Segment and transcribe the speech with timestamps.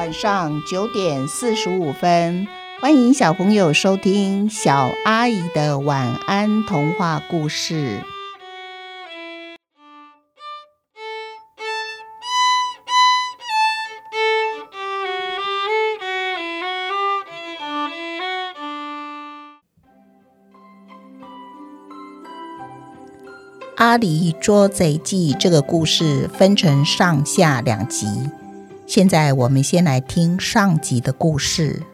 [0.00, 2.48] 晚上九点四十五分，
[2.80, 8.00] 欢迎小朋友收听小阿姨的晚安童话故事。
[23.76, 28.06] 《阿狸捉贼记》这个故事分成上下两集，
[28.90, 31.84] 现在我们先来听上集的故事。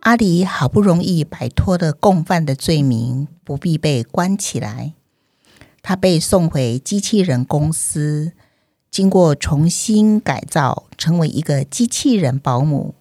[0.00, 4.94] 阿狸好不容易摆脱了共犯的罪名，不必被关起来，
[5.82, 8.32] 他被送回机器人公司，
[8.90, 12.94] 经过重新改造，成为一个机器人保姆。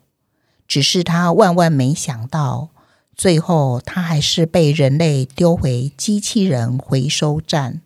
[0.67, 2.71] 只是他万万没想到。
[3.15, 7.79] 最后，他还是被人类丢回机器人回收站。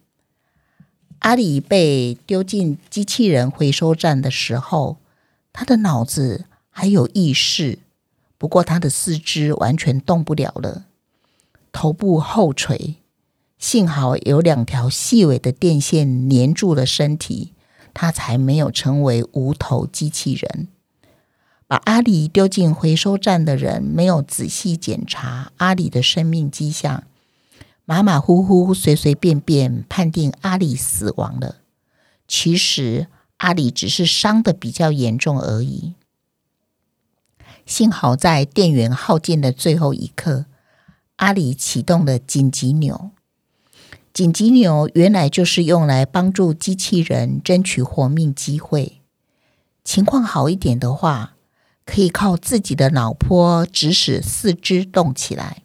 [1.19, 4.97] 阿里被丢进机器人回收站的时候，
[5.51, 7.79] 他的脑子还有意识，
[8.37, 10.85] 不过他的四肢完全动不了了，
[11.71, 12.95] 头部后垂。
[13.57, 17.51] 幸好有两条细微的电线粘住了身体，
[17.93, 20.69] 他才没有成为无头机器人。
[21.67, 27.03] 把阿里丢进回收站的人没有仔细检查阿里的生命迹象，
[27.89, 31.55] 马马虎虎、随随便便判定阿里死亡了。
[32.27, 35.95] 其实阿里只是伤的比较严重而已。
[37.65, 40.45] 幸好在电源耗尽的最后一刻，
[41.15, 43.09] 阿里启动了紧急钮。
[44.13, 49.01] 紧急钮原来就是用来帮助机器人争取活命机会。
[49.83, 51.33] 情况好一点的话。
[51.87, 55.63] 可以靠自己的脑波指使四肢动起来，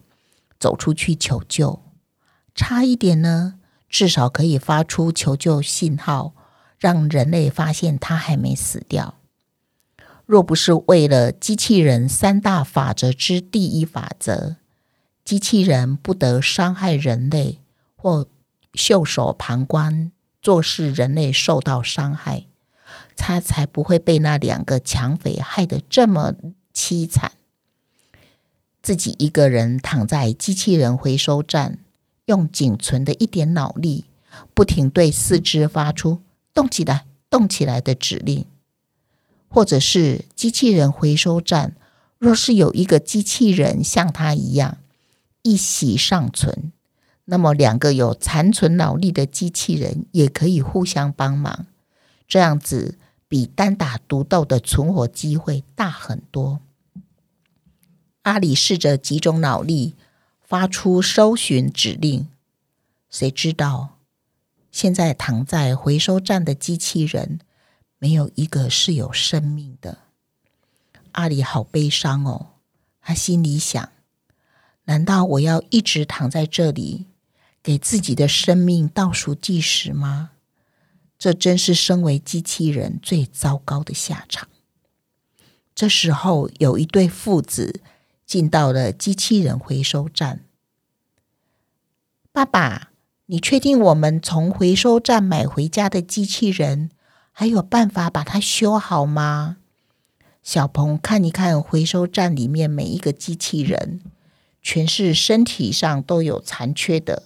[0.59, 1.84] 走出去求救。
[2.55, 6.33] 差一点呢，至少可以发出求救信号，
[6.79, 9.15] 让人类发现他还没死掉。
[10.25, 14.55] 若不是为了机器人三大法则之第一法则，
[15.23, 17.59] 机器人不得伤害人类
[17.95, 18.27] 或
[18.73, 20.11] 袖手旁观，
[20.41, 22.45] 做事人类受到伤害。
[23.17, 26.33] 他才不会被那两个抢匪害得这么
[26.73, 27.33] 凄惨。
[28.81, 31.79] 自己一个人躺在机器人回收站，
[32.25, 34.05] 用仅存的一点脑力，
[34.53, 36.21] 不停对四肢发出
[36.53, 38.45] “动起来，动起来”的指令。
[39.47, 41.75] 或者是机器人回收站，
[42.17, 44.79] 若是有一个机器人像他一样
[45.43, 46.71] 一息尚存，
[47.25, 51.67] 那么两个有残存脑力的机器人也可以互相帮忙。
[52.27, 52.97] 这样子
[53.27, 56.59] 比单打独斗的存活机会大很多。
[58.23, 59.93] 阿里试着集中脑力，
[60.55, 62.29] 发出搜寻指令。
[63.09, 63.99] 谁知道，
[64.71, 67.41] 现在躺在回收站的机器人
[67.99, 69.97] 没有一个是有生命的。
[71.11, 72.51] 阿里好悲伤哦，
[73.01, 73.89] 他心里想：
[74.85, 77.07] 难道我要一直躺在这里，
[77.61, 80.31] 给自己的生命倒数计时吗？
[81.19, 84.47] 这真是身为机器人最糟糕的下场。
[85.75, 87.81] 这时候，有一对父子
[88.25, 90.44] 进到了机器人回收站。
[92.35, 92.89] 爸爸，
[93.27, 96.89] 你确定我们从回收站买回家的机器人
[97.31, 99.55] 还有办法把它修好吗？
[100.43, 104.01] 小鹏看一看回收站里面每一个机器人，
[104.61, 107.23] 全是身体上都有残缺的，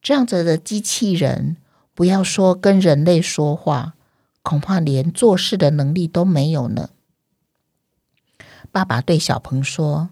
[0.00, 1.56] 这样子的机器人。
[1.92, 3.94] 不要说跟人类说话，
[4.42, 6.90] 恐怕连做事的能力都没有呢。
[8.70, 10.10] 爸爸对小鹏说：“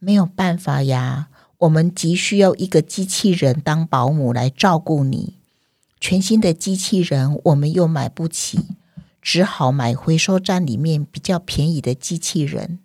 [0.00, 5.34] 没有办法呀，我们急需要一个机器人当保姆来照顾你。
[6.00, 8.60] 全新的机器人我们又买不起，
[9.20, 12.78] 只好买回收站里面比较便宜的机器人。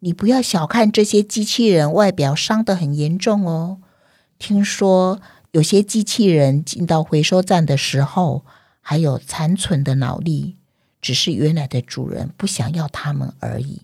[0.00, 3.78] 你不要小看这些机器人，外表伤得很严重哦。
[4.38, 5.20] 听说。”
[5.52, 8.42] 有些机器人进到回收站的时候，
[8.80, 10.56] 还有残存的脑力，
[11.02, 13.82] 只是原来的主人不想要他们而已。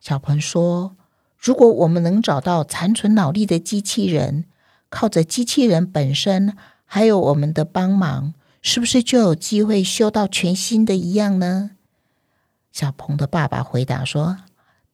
[0.00, 0.96] 小鹏说
[1.42, 4.44] ：“如果我们能找到残存脑力的机器人，
[4.88, 11.72] 靠着机器人本身，还有我们的帮忙，是不是就有机会修到全新的一样呢？”
[12.70, 14.38] 小鹏的爸爸回答说：“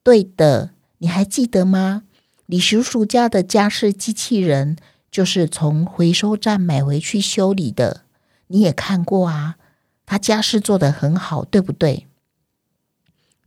[0.02, 2.04] 对的，你还记得吗？
[2.46, 4.76] 李叔叔家的家事机器人。”
[5.10, 8.02] 就是从回收站买回去修理的，
[8.48, 9.56] 你也看过啊？
[10.04, 12.06] 他家事做得很好，对不对？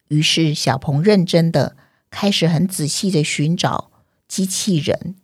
[0.07, 1.75] 于是小鹏认真的
[2.11, 3.89] 开始很仔细的寻找
[4.27, 5.15] 机器人。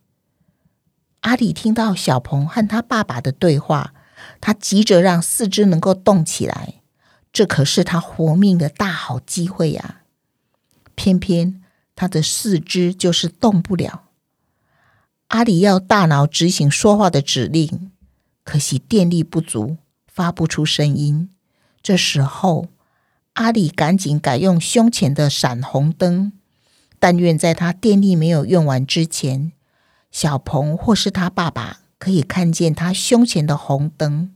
[1.22, 3.94] 阿里听到小鹏和他爸爸的对话，
[4.42, 6.82] 他急着让四肢能够动起来，
[7.32, 10.02] 这可是他活命的大好机会呀！
[10.96, 11.62] 偏偏
[11.96, 14.06] 他的四肢就是动不了。
[15.28, 17.92] 阿里要大脑执行说话的指令，
[18.44, 21.30] 可惜电力不足，发不出声音。
[21.84, 22.70] 这时候，
[23.34, 26.32] 阿里赶紧改用胸前的闪红灯，
[27.00, 29.52] 但愿在他电力没有用完之前，
[30.12, 34.34] 小鹏或是他爸爸可以看见他胸前的红灯。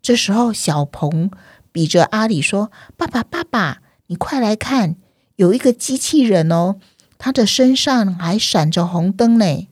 [0.00, 1.30] 这时候，小鹏。
[1.74, 4.96] 比着阿里说：“爸爸，爸爸，你快来看，
[5.36, 6.76] 有一个机器人哦，
[7.16, 9.68] 它的身上还闪着红灯呢。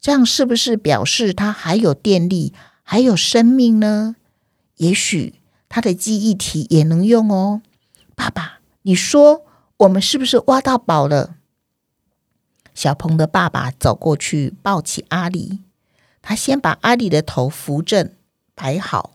[0.00, 2.52] 这样是不是表示它还有电力，
[2.82, 4.16] 还有生命呢？
[4.78, 5.34] 也许
[5.68, 7.62] 他的记忆体也能用哦。
[8.16, 9.42] 爸爸，你说
[9.76, 11.36] 我们是不是挖到宝了？”
[12.78, 15.58] 小鹏的爸爸走过去抱起阿里，
[16.22, 18.12] 他先把阿里的头扶正，
[18.54, 19.14] 摆好。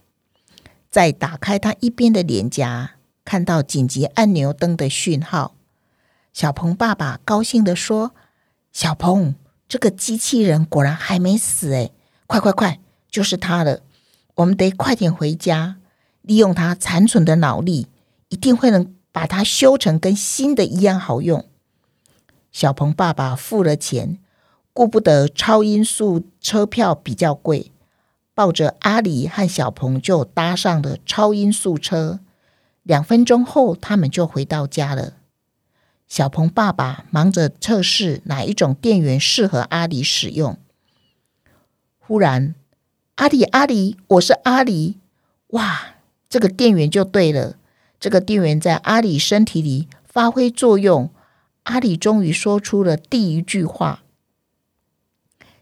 [0.92, 5.56] 再打开他一边的脸颊，看到紧急按钮灯的讯号。
[6.34, 8.12] 小鹏爸爸高兴的说
[8.74, 9.36] ：“小鹏，
[9.70, 11.92] 这个机器人果然还没死哎！
[12.28, 13.80] 快快快，就是它了！
[14.36, 15.78] 我们得快点回家，
[16.22, 17.88] 利用它残存的脑力，
[18.28, 21.46] 一定会能把它修成跟新的一样好用。”
[22.54, 24.20] 小鹏爸爸付了钱，
[24.72, 27.72] 顾不得超音速车票比较贵。
[28.36, 32.20] 抱着阿里和小鹏就搭上了超音速车，
[32.84, 35.14] 两分钟后他们就回到家了。
[36.08, 40.58] 小鹏爸爸忙着测试哪一种电源适合阿里使用。
[42.00, 42.54] 忽然，
[43.16, 45.00] 阿里阿里，我是阿里，
[45.48, 45.96] 哇，
[46.30, 47.58] 这个电源就对了。
[48.00, 51.10] 这个电源在阿里身体里发挥作用，
[51.64, 54.04] 阿里终于说出了第一句话。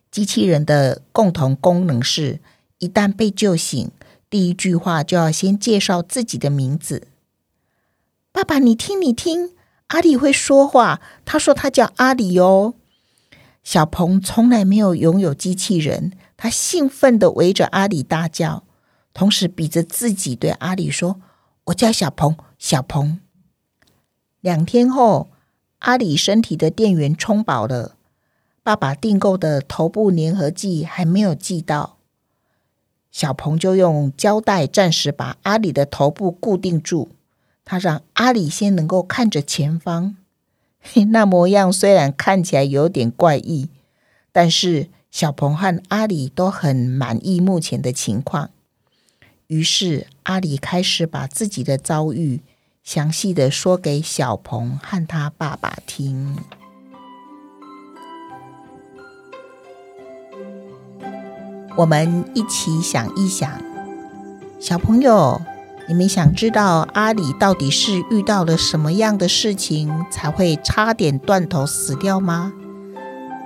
[0.10, 2.40] 机器人的共同功能是。
[2.84, 3.92] 一旦被救醒，
[4.28, 7.10] 第一句话就要先介绍自己的名字。
[8.32, 9.52] 爸爸，你听，你听，
[9.90, 11.00] 阿里会说话。
[11.24, 12.74] 他说他叫阿里哦。
[13.64, 18.64] 小鹏从来没有拥有机器人，他兴奋的围着阿里大叫，
[19.14, 21.22] 同时比着自己对阿里说
[21.66, 23.20] ：“我叫小鹏，小鹏。”
[24.42, 25.30] 两天后，
[25.82, 27.96] 阿里身体的电源充饱了，
[28.62, 31.98] 爸爸订购的头部粘合剂还没有寄到。
[33.12, 37.10] 小鹏就用胶带暂时把阿里的头部固定住，
[37.66, 40.16] 他让阿里先能够看着前方。
[41.10, 43.68] 那模样虽然看起来有点怪异，
[44.32, 48.52] 但是小鹏和阿里都很满意目前的情况。
[49.48, 52.42] 于是阿里开始把自己的遭遇
[52.84, 56.38] 详细的说给小鹏和他爸爸听。
[61.78, 63.50] 我们一起想一想，
[64.60, 65.42] 小朋友，
[65.88, 72.52] 你们想知道阿里到底是遇到了什么样的事情才会差点断头死掉吗？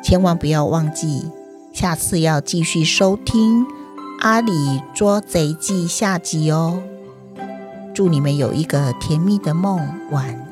[0.03, 1.29] 千万不要忘记，
[1.71, 3.63] 下次要继续收听
[4.21, 6.81] 《阿里捉贼记》下集哦！
[7.95, 9.79] 祝你们有一个甜蜜的梦，
[10.11, 10.44] 晚。